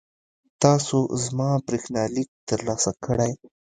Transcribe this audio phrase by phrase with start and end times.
[0.63, 3.31] تاسو زما برېښنالیک ترلاسه کړی؟